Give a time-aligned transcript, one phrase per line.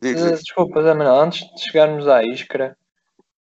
[0.00, 2.76] Desculpa, Zé Manuel, antes de chegarmos à Iskra,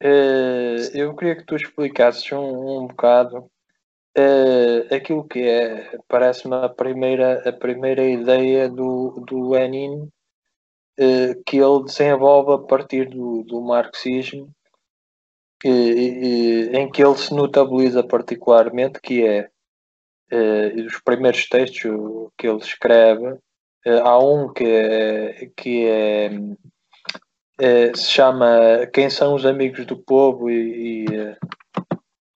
[0.02, 3.50] uh, eu queria que tu explicasses um, um bocado
[4.18, 10.10] uh, aquilo que é, parece-me a primeira, a primeira ideia do, do Lenin
[10.98, 14.50] uh, que ele desenvolve a partir do, do marxismo,
[15.64, 19.48] em que ele se notabiliza particularmente, que é
[20.86, 23.38] os primeiros textos que ele escreve,
[24.02, 26.30] há um que é, que é,
[27.58, 31.36] é, se chama Quem são os amigos do povo e, e,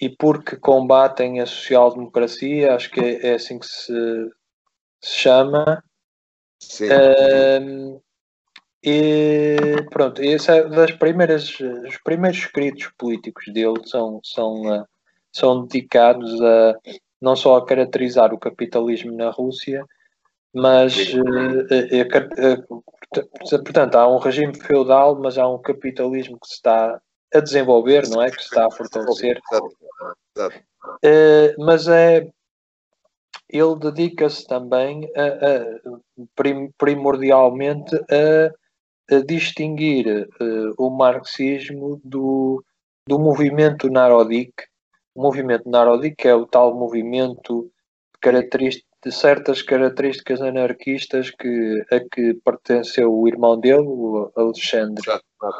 [0.00, 4.30] e porque combatem a social-democracia, acho que é, é, assim que se,
[5.00, 5.82] se chama.
[6.62, 6.88] Sim.
[7.62, 8.00] Um,
[8.82, 9.56] e
[9.90, 14.86] pronto, esse é das primeiras, os primeiros escritos políticos dele são, são,
[15.32, 16.78] são dedicados a
[17.20, 19.84] não só a caracterizar o capitalismo na Rússia,
[20.54, 21.60] mas uh,
[22.66, 27.00] uh, portanto há um regime feudal, mas há um capitalismo que se está
[27.32, 28.30] a desenvolver, não é?
[28.30, 29.40] Que se está a fortalecer.
[31.58, 32.28] mas é
[33.52, 36.40] ele dedica-se também a, a,
[36.78, 42.64] primordialmente a, a distinguir uh, o marxismo do,
[43.06, 44.52] do movimento Narodik.
[45.14, 47.70] O movimento Narodik é o tal movimento
[48.20, 55.02] característico de certas características anarquistas que, a que pertenceu o irmão dele, o Alexandre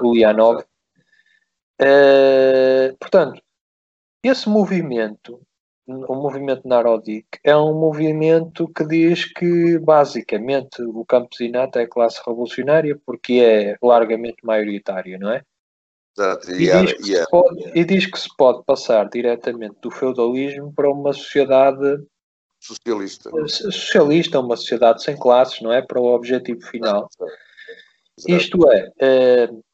[0.03, 0.63] Ulyanov.
[1.81, 3.43] Uh, portanto,
[4.23, 5.41] esse movimento,
[5.87, 13.01] o movimento Narodik, é um movimento que diz que basicamente o campesinato é classe revolucionária
[13.07, 15.43] porque é largamente maioritária, não é?
[16.17, 16.51] Exato.
[16.53, 17.27] E, e, diz yeah.
[17.31, 22.05] pode, e diz que se pode passar diretamente do feudalismo para uma sociedade
[22.61, 23.31] socialista.
[23.49, 25.81] Socialista, uma sociedade sem classes, não é?
[25.83, 27.09] Para o objetivo final.
[28.29, 29.65] Isto é, uh,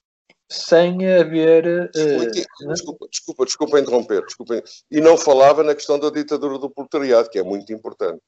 [0.49, 1.91] sem haver.
[1.95, 4.63] Uh, desculpa, desculpa, desculpa interromper, desculpa.
[4.91, 8.21] E não falava na questão da ditadura do proletariado, que é muito importante.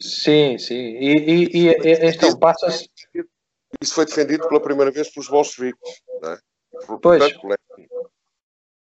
[0.00, 0.74] Sim, sim.
[0.74, 2.88] E, e, e então passa-se.
[3.80, 6.38] Isso foi defendido pela primeira vez pelos bolcheviques, não é?
[7.02, 7.24] Pois.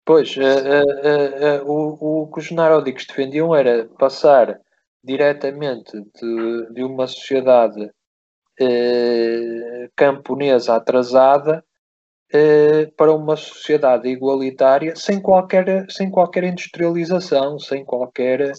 [0.07, 4.61] Pois, uh, o, o que os narodicos defendiam era passar
[5.05, 7.91] diretamente de, de uma sociedade
[8.59, 11.65] eh, camponesa atrasada
[12.33, 18.53] eh, para uma sociedade igualitária sem qualquer, sem qualquer industrialização, sem qualquer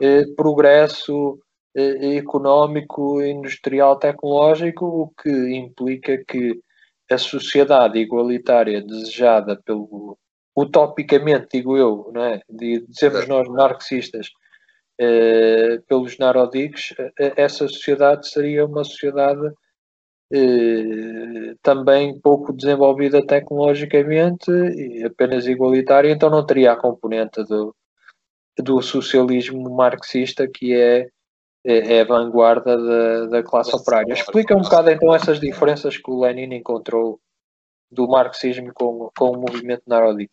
[0.00, 1.38] eh, progresso
[1.74, 6.60] eh, económico, industrial, tecnológico, o que implica que
[7.10, 10.18] a sociedade igualitária desejada pelo
[10.54, 12.40] utopicamente, digo eu, não é?
[12.50, 14.28] dizemos nós marxistas,
[14.98, 19.52] eh, pelos Narodicos, eh, essa sociedade seria uma sociedade
[20.32, 27.74] eh, também pouco desenvolvida tecnologicamente e apenas igualitária, então não teria a componente do,
[28.58, 31.08] do socialismo marxista que é,
[31.64, 34.12] é, é a vanguarda da, da classe operária.
[34.12, 37.20] Explica um bocado então essas diferenças que o Lenin encontrou
[37.90, 40.32] do marxismo com, com o movimento Narodic.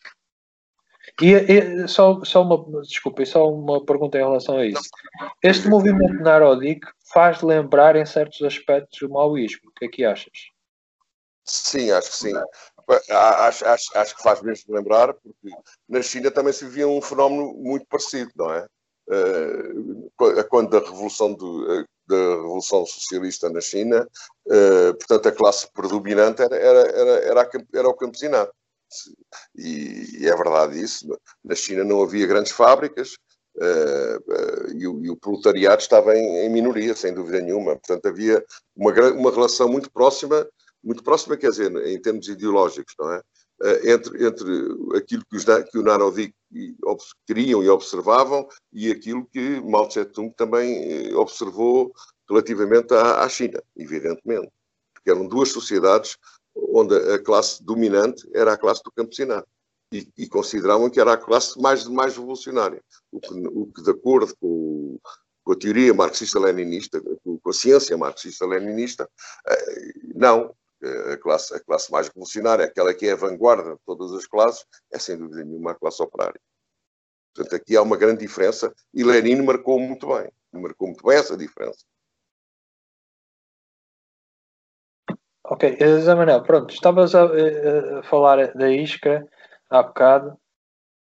[1.21, 4.89] E, e, só, só uma desculpa, só uma pergunta em relação a isso.
[5.41, 9.69] Este movimento Narodik faz lembrar em certos aspectos o maoísmo.
[9.69, 10.51] O que é que achas?
[11.45, 12.33] Sim, acho que sim.
[13.09, 15.55] Acho, acho, acho que faz mesmo lembrar, porque
[15.87, 18.67] na China também se via um fenómeno muito parecido, não é?
[19.07, 20.11] Uh,
[20.49, 24.07] quando a revolução do, da revolução socialista na China,
[24.47, 28.53] uh, portanto a classe predominante era, era, era, era, era o campesinato.
[29.56, 31.07] E, e, é verdade isso.
[31.44, 33.16] Na China não havia grandes fábricas
[33.57, 37.75] uh, uh, e, o, e, o, proletariado estava em, em, minoria, sem dúvida nenhuma.
[37.75, 38.44] Portanto, havia
[38.75, 40.47] uma, uma relação muito próxima,
[40.84, 43.22] muito próxima, quer dizer, em termos ideológicos, não é?
[43.62, 46.34] Uh, entre, entre aquilo que, os, que o Narodik
[47.25, 51.94] queriam e observavam e aquilo que Mao Tse-tung também observou
[52.29, 54.52] relativamente à, à China, evidentemente.
[54.94, 56.17] Porque eram duas sociedades
[56.55, 59.47] onde a classe dominante era a classe do campesinato.
[59.91, 62.81] E, e consideravam que era a classe mais, mais revolucionária.
[63.11, 64.99] O que, o que de acordo com,
[65.43, 69.09] com a teoria marxista-leninista, com a ciência marxista-leninista,
[69.47, 70.53] eh, não.
[71.11, 74.66] A classe, a classe mais revolucionária, aquela que é a vanguarda de todas as classes,
[74.91, 76.40] é sem dúvida nenhuma a classe operária.
[77.34, 80.29] Portanto, aqui há uma grande diferença e Lenin marcou muito bem.
[80.53, 81.85] Marcou muito bem essa diferença.
[85.47, 89.27] Ok, eh, Zé Manel, pronto, estavas a, eh, a, falar da Iskra
[89.69, 90.37] há bocado.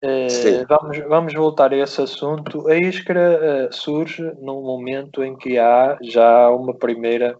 [0.03, 2.67] Uh, vamos, vamos voltar a esse assunto.
[2.69, 7.37] A Iskra uh, surge num momento em que há já uma primeira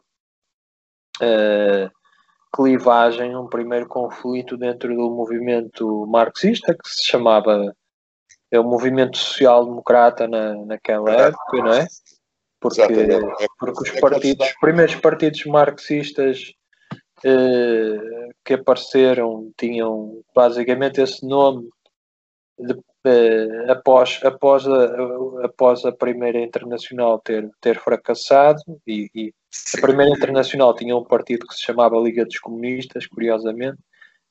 [1.23, 1.91] uh,
[2.55, 7.75] clivagem, um primeiro conflito dentro do movimento marxista que se chamava
[8.51, 11.87] é o movimento social-democrata na, naquela época, não é?
[12.61, 12.83] Porque,
[13.59, 16.53] porque os partidos, os primeiros partidos marxistas
[17.25, 21.69] eh, que apareceram tinham basicamente esse nome
[22.59, 22.75] de,
[23.05, 29.35] eh, após, após, a, após a primeira internacional ter, ter fracassado e, e
[29.79, 33.79] a primeira internacional tinha um partido que se chamava Liga dos Comunistas, curiosamente,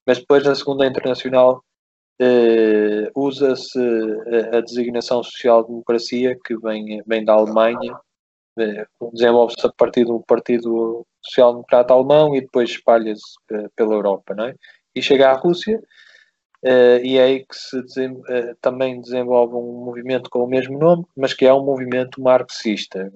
[0.06, 1.64] mas depois na segunda internacional
[2.20, 3.80] eh, usa-se
[4.54, 7.98] a, designação social-democracia que vem, vem da Alemanha,
[9.14, 14.56] desenvolve-se a partir do Partido Social-Democrata Alemão e depois espalha-se eh, pela Europa, não é?
[14.96, 15.82] E chega à Rússia,
[16.62, 20.78] Uh, e é aí que se desen uh, também desenvolve um movimento com o mesmo
[20.78, 23.10] nome, mas que é um movimento marxista.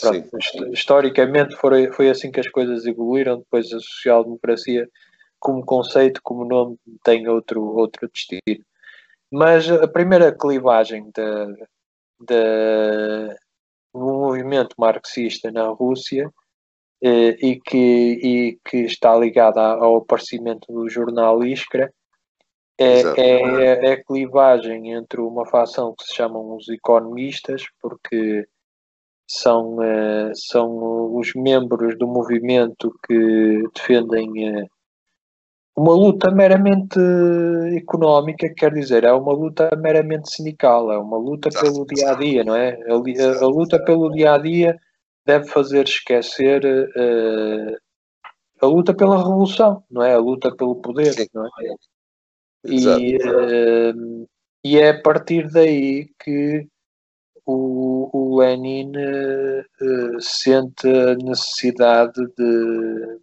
[0.00, 0.28] Pronto,
[0.72, 4.88] historicamente foi, foi assim que as coisas evoluíram, depois a social-democracia
[5.38, 8.64] como conceito, como nome, tem outro, outro destino.
[9.30, 11.46] Mas a primeira clivagem da,
[12.20, 13.36] da,
[13.92, 16.32] do movimento marxista na Rússia
[17.02, 21.92] eh, e, que, e que está ligada ao aparecimento do jornal Iskra.
[22.78, 28.46] É, é, é, a clivagem entre uma facção que se chamam os economistas, porque
[29.26, 34.68] são, uh, são os membros do movimento que defendem uh,
[35.76, 36.98] uma luta meramente
[37.76, 42.44] económica, quer dizer, é uma luta meramente sindical, é uma luta pelo dia a dia,
[42.44, 42.78] não é?
[42.88, 44.78] A, a, luta pelo dia a dia
[45.24, 47.76] deve fazer esquecer uh,
[48.60, 50.14] a luta pela revolução, não é?
[50.14, 51.50] A luta pelo poder, não é?
[52.64, 54.28] E, uh,
[54.62, 56.68] e é a partir daí que
[57.46, 63.18] o, o Lenin uh, sente a necessidade de,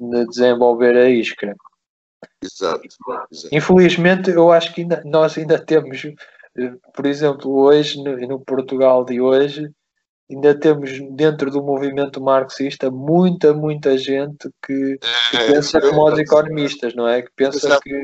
[0.00, 1.54] de desenvolver a Iskra.
[2.42, 3.48] Exato, exato.
[3.52, 6.02] Infelizmente, eu acho que ainda, nós ainda temos,
[6.94, 9.70] por exemplo, hoje, no, no Portugal de hoje,
[10.30, 14.98] ainda temos dentro do movimento marxista muita, muita gente que,
[15.30, 17.22] que é, pensa como os economistas, não é?
[17.22, 18.02] Que pensa que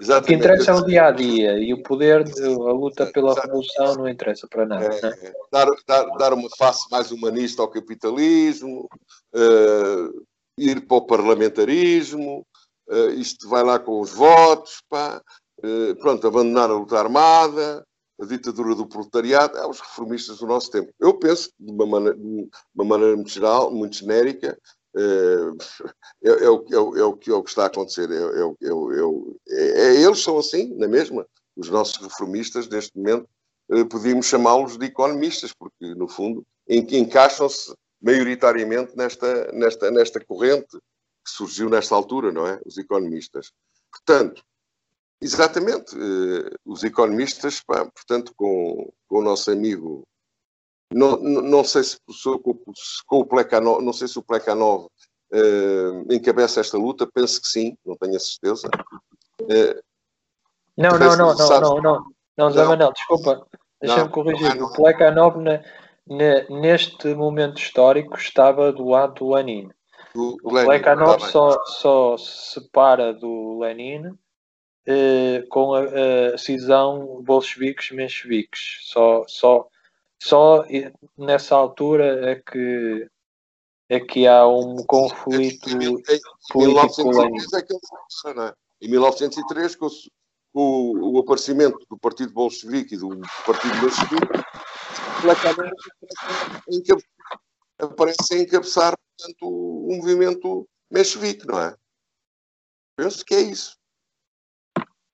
[0.00, 0.22] Exatamente.
[0.22, 3.96] O que interessa é o dia a dia e o poder, a luta pela revolução
[3.96, 4.84] não interessa para nada.
[4.84, 5.32] É, é?
[5.50, 8.88] Dar, dar, dar uma face mais humanista ao capitalismo,
[9.34, 10.26] uh,
[10.56, 12.46] ir para o parlamentarismo,
[12.90, 15.22] uh, isto vai lá com os votos, pá,
[15.64, 17.86] uh, pronto, abandonar a luta armada,
[18.20, 20.92] a ditadura do proletariado, é os reformistas do nosso tempo.
[21.00, 24.58] Eu penso, de uma maneira, de uma maneira muito geral, muito genérica,
[24.94, 25.00] é,
[26.22, 28.08] é, o, é, o, é, o, que, é o que está a acontecer.
[28.10, 31.26] É, eles são assim, na mesma.
[31.56, 33.28] Os nossos reformistas, neste momento,
[33.88, 37.72] podíamos chamá-los de economistas, porque, no fundo, encaixam-se
[38.02, 40.78] maioritariamente nesta, nesta, nesta corrente
[41.24, 42.60] que surgiu nesta altura, não é?
[42.64, 43.52] Os economistas.
[43.90, 44.42] Portanto,
[45.20, 45.96] exatamente,
[46.64, 50.06] os economistas, pá, portanto, com, com o nosso amigo
[50.92, 51.98] não, não sei se
[52.42, 52.58] com,
[53.06, 57.76] com o Plecanov, não sei se o Plecanov uh, encabeça esta luta, penso que sim,
[57.86, 58.68] não tenho a certeza.
[59.40, 59.80] Uh,
[60.76, 62.04] não, não, não, não, não, não,
[62.36, 63.46] não, Zé Manel, desculpa,
[63.80, 64.56] deixa-me corrigir.
[64.56, 65.62] Não, o Plecanov, ne,
[66.48, 69.70] neste momento histórico, estava do lado do Lenin.
[70.14, 74.18] Do, o Plekanov tá só, só se separa do Lenin
[74.86, 75.82] eh, com a,
[76.34, 78.78] a cisão bolcheviques-mencheviques.
[78.82, 79.68] Só, só,
[80.20, 80.64] só
[81.16, 83.08] nessa altura é que,
[83.88, 85.70] é que há um conflito
[86.50, 86.90] político.
[87.56, 89.88] É que ele, Em 1903, com
[90.52, 94.26] o, o, aparecimento do Partido Bolchevique e do Partido Bolchevique,
[97.78, 101.76] aparece a encabeçar portanto, o movimento menchevique, não é?
[102.96, 103.76] Penso que é isso.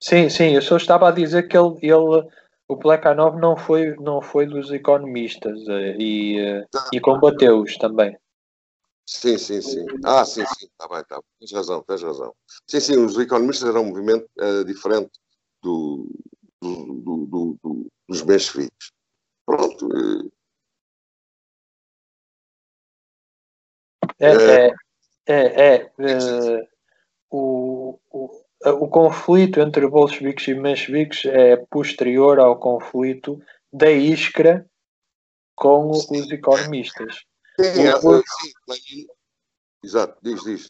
[0.00, 2.28] Sim, sim, eu só estava a dizer que ele, ele
[2.68, 8.16] o Plekhanov não foi, não foi dos economistas eh, e, eh, e combateu-os também.
[9.08, 9.86] Sim, sim, sim.
[10.04, 10.66] Ah, sim, sim.
[10.66, 11.20] Está bem, está.
[11.38, 12.34] Tens razão, tens razão.
[12.66, 15.12] Sim, sim, os economistas eram um movimento uh, diferente
[15.62, 16.10] do,
[16.60, 18.90] do, do, do, dos mencheviques.
[19.46, 19.88] Pronto.
[19.96, 20.35] É,
[24.20, 24.72] é, é,
[25.26, 26.68] é, é
[27.30, 28.30] o, o,
[28.64, 33.40] o conflito entre bolcheviques e mencheviques é posterior ao conflito
[33.72, 34.66] da Iskra
[35.54, 37.24] com os economistas.
[37.60, 38.28] Sim, é, porque,
[38.72, 39.06] sim,
[39.82, 40.66] exato, diz, diz.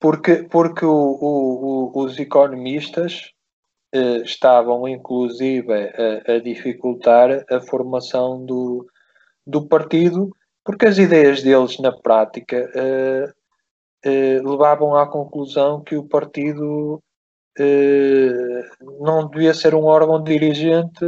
[0.00, 3.32] Porque, porque o, o, o, os economistas
[3.92, 8.86] eh, estavam, inclusive, a, a, dificultar a formação do,
[9.46, 10.30] do partido,
[10.68, 13.32] porque as ideias deles, na prática, eh,
[14.04, 17.02] eh, levavam à conclusão que o partido
[17.58, 18.68] eh,
[19.00, 21.00] não devia ser um órgão dirigente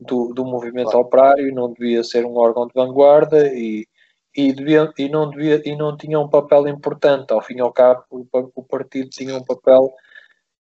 [0.00, 1.00] do, do movimento claro.
[1.00, 3.86] operário, não devia ser um órgão de vanguarda e,
[4.34, 7.34] e, devia, e, não devia, e não tinha um papel importante.
[7.34, 9.92] Ao fim e ao cabo, o, o partido tinha um papel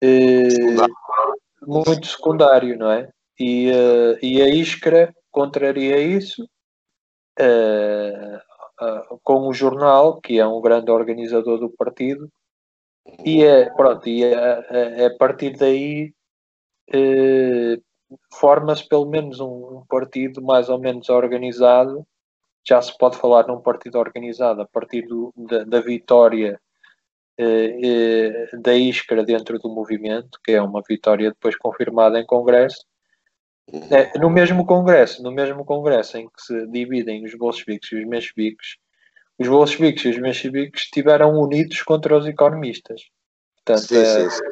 [0.01, 0.95] secundário.
[1.67, 3.09] muito secundário, não é?
[3.41, 3.73] E,
[4.23, 6.49] e a Iskra contraria isso
[7.41, 8.37] uh,
[8.85, 12.31] uh, com o jornal, que é um grande organizador do partido,
[13.25, 16.15] e é, pronto, e é, a partir daí
[16.91, 17.83] uh,
[18.33, 22.07] forma-se pelo menos um, um, partido mais ou menos organizado.
[22.67, 26.59] Já se pode falar num partido organizado a partir do, da, da, vitória
[28.63, 32.87] da Iskra dentro do movimento, que é uma vitória depois confirmada em Congresso,
[33.73, 38.07] é, no mesmo congresso, no mesmo congresso em que se dividem os bolcheviques e os
[38.07, 38.77] mencheviques,
[39.39, 43.03] os bolcheviques e os mencheviques estiveram unidos contra os economistas.
[43.57, 44.43] Portanto, sim, é, sim, sim.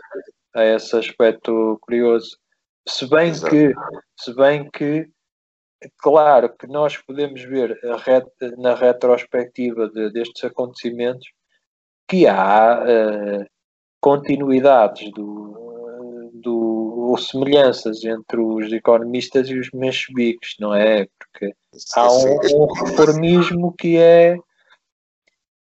[0.56, 2.36] é esse aspecto curioso.
[2.88, 3.50] Se bem Exato.
[3.50, 3.72] que,
[4.18, 5.08] se bem que,
[5.98, 8.26] claro que nós podemos ver ret,
[8.58, 11.28] na retrospectiva de, destes acontecimentos
[12.08, 13.46] que há uh,
[14.00, 15.71] continuidades do, do
[17.12, 21.06] ou semelhanças entre os economistas e os mencheviques, não é?
[21.18, 21.54] Porque
[21.94, 24.38] há um, um reformismo que é,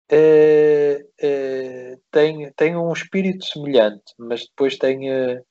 [0.09, 5.43] é, é, tem, tem um espírito semelhante, mas depois tem, é,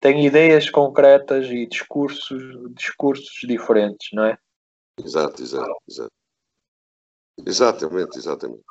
[0.00, 2.42] tem ideias concretas e discursos,
[2.74, 4.36] discursos diferentes, não é?
[5.02, 6.12] Exato, exato, exato.
[7.46, 8.64] Exatamente, exatamente.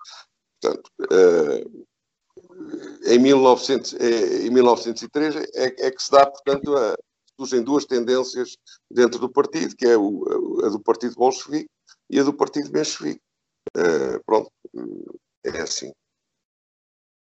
[0.61, 1.87] Portanto, uh,
[3.05, 6.95] em, 1900, eh, em 1903 é, é, que se dá, portanto, a,
[7.39, 8.57] surgem duas tendências
[8.89, 11.69] dentro do partido, que é o, a do Partido Bolchevique
[12.09, 13.21] e a do Partido Menchevique.
[13.75, 14.51] Uh, pronto,
[15.45, 15.91] é assim.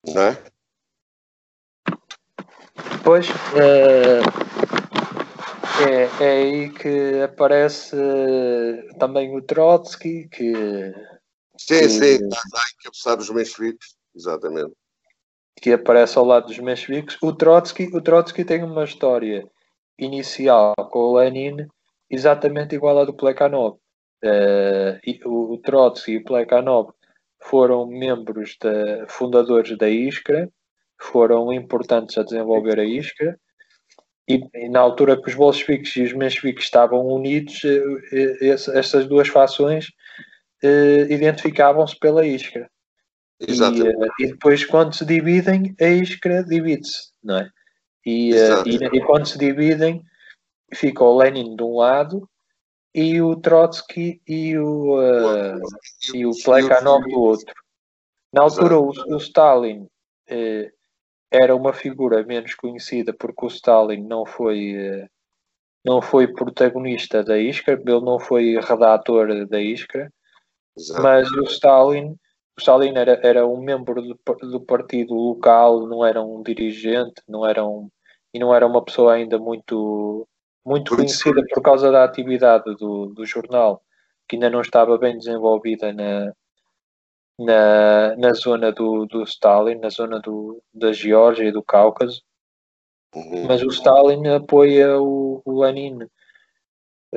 [0.07, 0.43] Não é?
[3.03, 4.19] Pois, é,
[5.87, 7.95] é, é aí que aparece
[8.99, 10.93] também o Trotsky, que...
[11.57, 11.89] Sim, que...
[11.89, 14.73] sim, está a encabeçar os mencheviques, exatamente
[15.65, 17.17] que aparece ao lado dos mencheviques.
[17.23, 19.49] O Trotsky, o Trotsky tem uma história
[19.97, 21.65] inicial com o Lenin
[22.07, 23.79] exatamente igual à do Plekhanov.
[24.23, 26.91] Uh, o, o Trotsky e o Plekhanov
[27.41, 30.47] foram membros da, fundadores da Iskra,
[31.01, 33.35] foram importantes a desenvolver a Iskra,
[34.29, 39.07] e, e, na altura que os bolcheviques e os mencheviques estavam unidos, eh, eh, essas
[39.07, 39.87] duas fações
[41.09, 42.69] identificavam-se pela Iskra.
[43.39, 47.49] E, uh, e, depois, quando se dividem, a isca divide-se, não é?
[48.05, 50.03] E, uh, e, e, quando se dividem,
[50.73, 52.29] fica o Lenin de um lado
[52.93, 55.59] e o Trotsky e o, uh,
[56.13, 57.53] e o Plekhanov do outro.
[58.31, 59.87] Na altura, o, o, Stalin
[61.31, 65.07] era uma figura menos conhecida porque o Stalin não foi
[65.85, 70.11] não foi protagonista da Iskra, ele não foi redator da Iskra,
[70.99, 72.17] mas o Stalin
[72.57, 74.19] Stalin era, era um membro do,
[74.49, 77.89] do, partido local, não era um dirigente, não era um,
[78.33, 80.27] e não era uma pessoa ainda muito,
[80.65, 83.83] muito conhecida por causa da atividade do, do jornal,
[84.27, 86.33] que ainda não estava bem desenvolvida na,
[87.37, 92.23] na, na zona do, do Stalin, na zona do, da Geórgia e do Cáucaso.
[93.13, 93.47] Uhum.
[93.47, 95.99] Mas o Stalin apoia o, o Lenin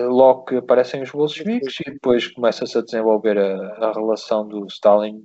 [0.07, 5.25] logo que aparecem os bolcheviques e depois começa-se a desenvolver a, a, relação do Stalin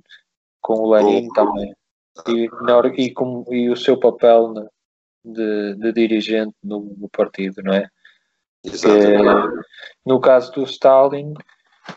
[0.60, 1.74] com o Lenin também
[2.28, 4.66] e, na, e, com, e o seu papel na,
[5.24, 7.88] de, de, dirigente no, no, partido, não é?
[8.64, 9.62] é?
[10.04, 11.34] no caso do Stalin,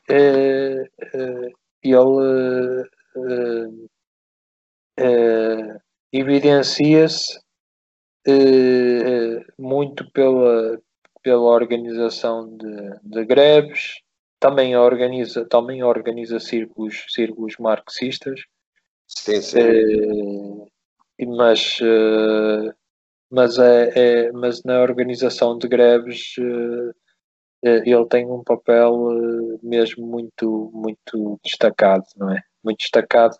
[0.09, 1.51] é, é,
[1.83, 2.89] ele
[6.11, 7.39] evidencia-se
[9.57, 10.79] muito pela,
[11.27, 13.99] pela organização de, de greves,
[14.39, 18.39] também organiza, também organiza círculos, círculos marxistas.
[19.05, 19.59] Sim, sim.
[19.59, 22.73] É, mas, é,
[23.29, 26.35] mas, é, é, mas na organização de greves
[27.61, 28.95] é, ele tem um papel
[29.61, 32.41] mesmo muito, muito destacado, não é?
[32.63, 33.35] Muito destacado.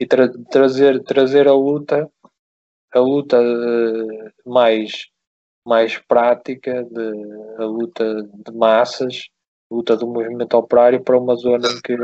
[0.00, 2.10] E tra trazer, trazer a luta,
[2.92, 3.38] a luta
[4.44, 5.06] mais
[5.68, 9.28] mais prática de a luta de massas,
[9.70, 11.96] luta do movimento operário para uma zona em que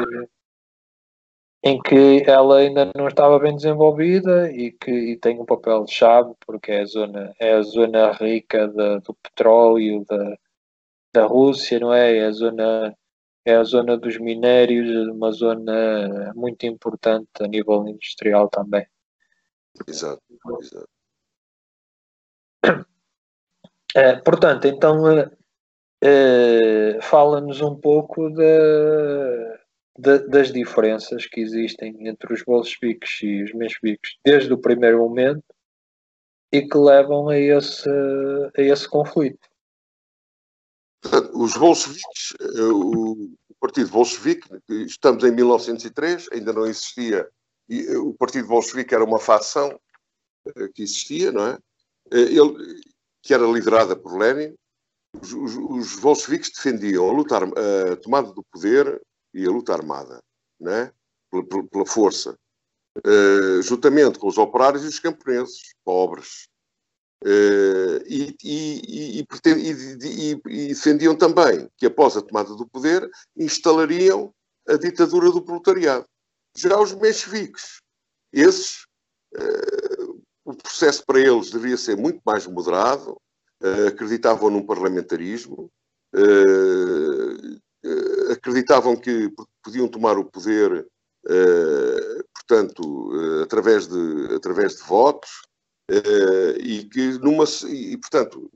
[1.67, 6.35] em que ela ainda não estava bem desenvolvida e que e tem um papel chave
[6.47, 10.37] porque é a zona é a zona rica do petróleo da,
[11.15, 12.19] da Rússia não é?
[12.19, 12.95] é a zona
[13.45, 18.87] é a zona dos minérios, uma zona muito importante a nível industrial também.
[19.87, 20.23] Exato,
[20.61, 20.89] exato.
[23.95, 25.05] É, portanto, então
[26.03, 29.59] é, fala-nos um pouco de,
[29.99, 35.45] de, das diferenças que existem entre os bolcheviques e os mencheviques desde o primeiro momento
[36.53, 39.49] e que levam a esse, a esse conflito.
[41.35, 44.49] Os bolcheviques, eh, o Partido Bolchevique,
[44.87, 47.29] estamos em 1903, ainda não existia,
[47.71, 49.79] eh, o Partido Bolchevique era uma facção
[50.47, 51.59] eh, que existia, não é?
[52.11, 52.81] Ele,
[53.25, 54.55] que era liderada por Lenin.
[55.21, 59.01] Os, os, os bolcheviques defendiam a, luta, a tomada do poder
[59.33, 60.21] e a luta armada,
[60.61, 60.93] não é?
[61.31, 62.37] pela, pela força,
[63.63, 66.49] juntamente com os operários e os camponeses, pobres,
[67.27, 69.27] Uh, e, e, e,
[70.47, 74.31] e, defendiam também que, após a tomada do poder, instalariam
[74.69, 76.05] a ditadura do proletariado.
[76.55, 77.81] Já os mencheviques,
[78.31, 78.85] esses,
[79.37, 79.94] uh,
[80.45, 83.17] o processo para eles devia ser muito mais moderado,
[83.63, 85.71] uh, acreditavam num parlamentarismo,
[88.31, 89.33] acreditavam que
[89.63, 90.87] podiam tomar o poder,
[92.33, 93.11] portanto,
[93.43, 95.43] através de, através de votos,
[96.61, 98.51] e que numa e portanto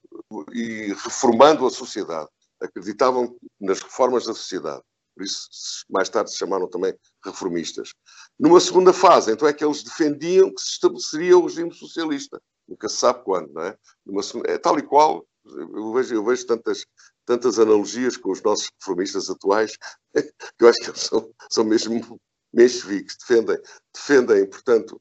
[0.52, 2.28] e reformando a sociedade.
[2.60, 4.82] Acreditavam nas reformas da sociedade.
[5.14, 5.48] Por isso
[5.90, 7.92] mais tarde se chamaram também reformistas
[8.38, 12.88] numa segunda fase então é que eles defendiam que se estabeleceria o regime socialista nunca
[12.88, 16.84] se sabe quando não é numa é tal e qual eu vejo eu vejo tantas
[17.24, 19.76] tantas analogias com os nossos reformistas atuais
[20.14, 22.20] que eu acho que eles são, são mesmo
[22.52, 23.58] mencheviques defendem
[23.92, 25.00] defendem portanto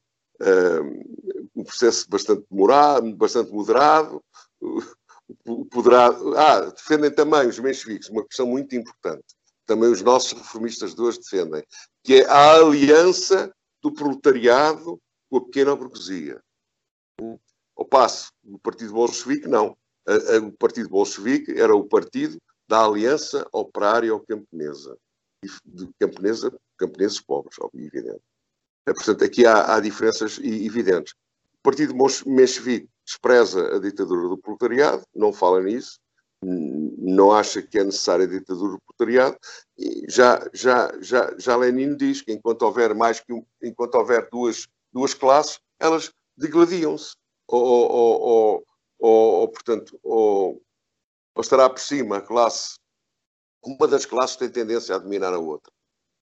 [1.56, 4.24] um processo bastante demorado, bastante moderado.
[5.72, 9.26] Poderá, ah, defendem também os mencheviques, uma questão muito importante.
[9.66, 11.64] Também os nossos reformistas de hoje defendem,
[12.08, 14.98] que é a aliança do proletariado
[15.30, 16.42] com a pequena burguesia.
[17.76, 19.76] Ao passo, o Partido Bolchevique, não.
[20.42, 24.98] O Partido Bolchevique era o partido da aliança operária ou camponesa.
[25.66, 28.22] De camponesa, camponeses pobres, evidente.
[28.88, 31.14] É, portanto, aqui há, há diferenças evidentes.
[31.60, 31.94] O Partido
[32.26, 36.00] Menchevique despreza a ditadura do proletariado, não fala nisso,
[36.44, 39.38] não acha que é necessária a ditadura do proletariado.
[39.78, 44.30] E já, já, já, já Lenin diz que enquanto houver mais que um, enquanto houver
[44.32, 47.16] duas, duas classes, elas degladiam-se.
[47.48, 48.66] Ou, ou, ou,
[49.00, 50.62] ou, portanto, ou,
[51.40, 52.78] estará por cima a classe,
[53.64, 55.72] uma das classes tem tendência a dominar a outra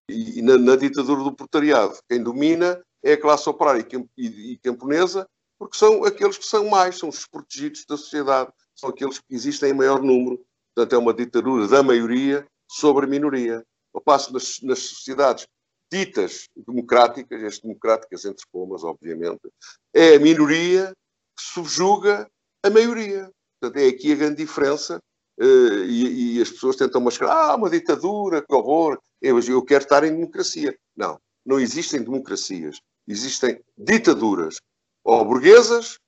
[0.09, 3.85] e, na, na, ditadura do proletariado, quem domina é a classe operária
[4.17, 8.89] e, e, camponesa, porque são aqueles que são mais, são os protegidos da sociedade, são
[8.89, 10.43] aqueles que existem em maior número.
[10.73, 13.65] Portanto, é uma ditadura da maioria sobre a minoria.
[13.93, 15.47] Ao passo nas, nas sociedades
[15.91, 19.49] ditas democráticas, as democráticas entre comas, obviamente,
[19.93, 20.93] é a minoria
[21.37, 22.29] que subjuga
[22.63, 23.31] a maioria.
[23.59, 24.99] Portanto, é aqui a grande diferença
[25.37, 29.83] Uh, e, e, as pessoas tentam mascarar, ah, uma ditadura, que horror, eu, eu quero
[29.83, 30.77] estar em democracia.
[30.95, 32.79] Não, não existem democracias.
[33.05, 34.61] Existem ditaduras,
[35.05, 35.99] ou burguesas,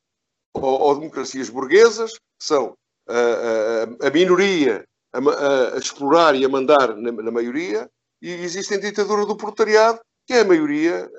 [0.54, 2.76] ou, ou democracias burguesas, que são
[3.08, 4.84] uh, a minoria
[5.14, 7.90] a, a, a, explorar e a mandar na, na maioria,
[8.22, 11.10] e existem ditadura do proletariado, que é a maioria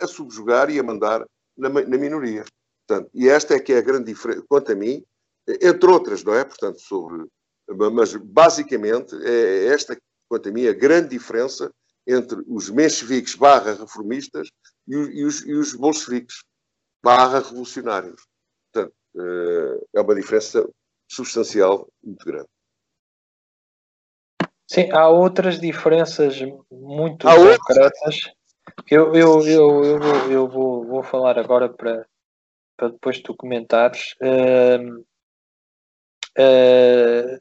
[0.00, 1.24] a subjugar e a mandar
[1.56, 2.44] na, na minoria.
[2.86, 5.02] Portanto, e esta é que é a grande diferença, quanto a mim,
[5.48, 6.44] entre outras, não é?
[6.44, 7.26] Portanto, sobre
[7.92, 9.96] mas basicamente é esta,
[10.28, 11.70] quanto a mim, a grande diferença
[12.06, 14.48] entre os mencheviques barra reformistas
[14.86, 16.42] e os, e os bolcheviques
[17.02, 18.26] barra revolucionários.
[18.72, 20.68] Portanto, eh, é uma diferença
[21.10, 22.48] substancial muito grande.
[24.70, 28.32] Sim, há outras diferenças muito há concretas.
[28.90, 32.06] Eu, eu, eu, eu, vou, eu vou, vou falar agora para,
[32.76, 34.14] para depois tu comentares.
[34.22, 35.00] Uh,
[36.38, 37.40] uh,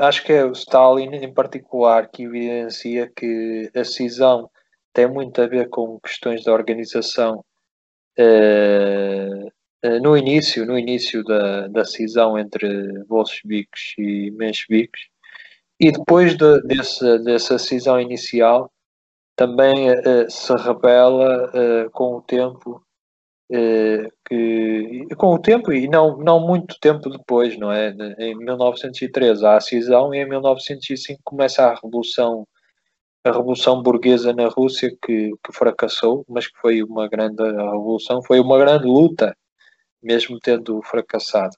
[0.00, 4.50] acho que é o Stalin em particular que evidencia que a cisão
[4.92, 7.44] tem muito a ver com questões da organização
[10.00, 15.02] no início, no início da, da cisão entre bolcheviques e mencheviques
[15.80, 18.70] e depois de, desse, dessa cisão inicial
[19.34, 22.84] também uh, se revela com o tempo
[23.54, 27.94] eh, que com o tempo e não, não muito tempo depois, não é?
[28.18, 32.48] Em 1913 há a cisão e em 1905 começa a revolução
[33.24, 38.40] a revolução burguesa na Rússia que, que fracassou, mas que foi uma grande revolução, foi
[38.40, 39.36] uma grande luta,
[40.02, 41.56] mesmo tendo fracassado.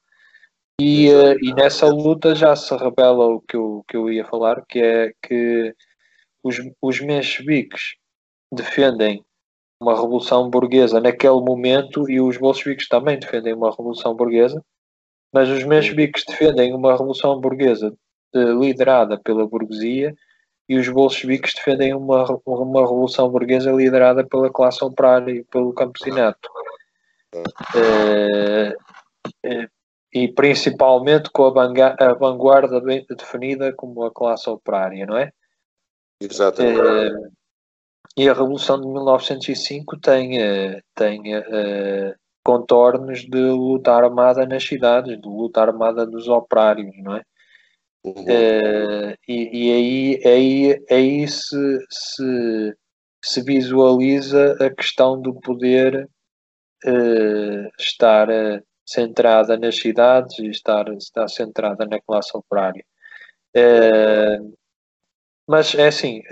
[0.81, 4.65] E, uh, e nessa luta já se revela o que eu, que eu ia falar,
[4.67, 5.75] que é que
[6.43, 7.95] os, os mencheviques
[8.53, 9.25] defendem
[9.81, 14.63] uma revolução burguesa naquele momento e os bolcheviques também defendem uma revolução burguesa,
[15.33, 17.95] mas os mencheviques defendem uma revolução burguesa
[18.35, 20.15] eh, liderada pela burguesia
[20.69, 26.49] e os bolcheviques defendem uma, uma revolução burguesa liderada pela classe operária e pelo campesinato.
[27.35, 28.71] Uh,
[29.47, 29.69] uh,
[30.13, 35.33] e principalmente com a, vanguarda bem definida como a classe operária, não é?
[36.21, 36.81] Exatamente.
[36.81, 37.33] Uh,
[38.17, 40.39] e a Revolução de 1905 tem,
[40.95, 41.21] tem
[42.45, 47.25] contornos de luta armada nas cidades, de luta armada dos operários, não é?
[48.05, 48.23] Uhum.
[48.23, 52.77] Uh, e, e, aí, aí, aí se, se,
[53.23, 56.07] se, visualiza a questão do poder
[56.85, 62.85] uh, estar uh, centrada nas cidades e estar, estar centrada na classe operária.
[65.49, 66.23] mas é assim,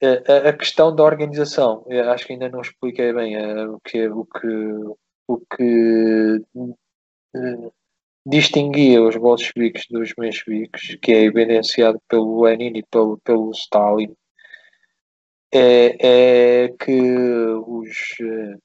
[0.00, 4.46] a, a, questão da organização, acho que ainda não expliquei bem o que, o que,
[5.26, 6.44] o que
[8.24, 14.14] distinguia os bolcheviques dos mencheviques, que é evidenciado pelo Lenin e pelo, pelo Stalin,
[15.52, 17.00] é, é que
[17.66, 18.56] os, eh,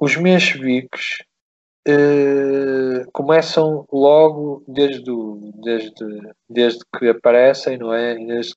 [0.00, 1.22] os mencheviques
[1.86, 5.10] eh, começam logo desde,
[5.62, 8.14] desde, desde que aparecem, não é?
[8.14, 8.54] Desde